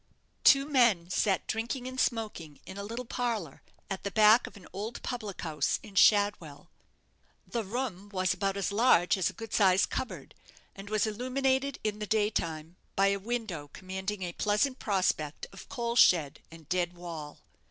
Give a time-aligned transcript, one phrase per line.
[0.43, 4.67] Two men sat drinking and smoking in a little parlour at the back of an
[4.73, 6.71] old public house in Shadwell.
[7.45, 10.33] The room was about as large as a good sized cupboard,
[10.75, 15.69] and was illuminated in the day time by a window commanding a pleasant prospect of
[15.69, 17.37] coal shed and dead wall.